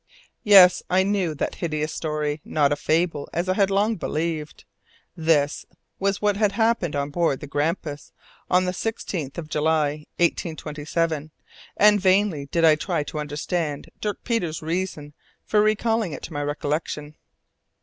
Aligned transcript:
Yes! 0.43 0.81
I 0.89 1.03
knew 1.03 1.35
that 1.35 1.53
hideous 1.53 1.93
story, 1.93 2.41
not 2.43 2.71
a 2.71 2.75
fable, 2.75 3.29
as 3.33 3.47
I 3.47 3.53
had 3.53 3.69
long 3.69 3.97
believed. 3.97 4.65
This 5.15 5.63
was 5.99 6.19
what 6.19 6.37
had 6.37 6.53
happened 6.53 6.95
on 6.95 7.11
board 7.11 7.39
the 7.39 7.45
Grampus, 7.45 8.11
on 8.49 8.65
the 8.65 8.71
16th 8.71 9.37
of 9.37 9.47
July, 9.47 10.07
1827, 10.17 11.29
and 11.77 12.01
vainly 12.01 12.47
did 12.47 12.65
I 12.65 12.73
try 12.73 13.03
to 13.03 13.19
understand 13.19 13.91
Dirk 13.99 14.23
Peters' 14.23 14.63
reason 14.63 15.13
for 15.45 15.61
recalling 15.61 16.13
it 16.13 16.23
to 16.23 16.33
my 16.33 16.41
recollection. 16.41 17.15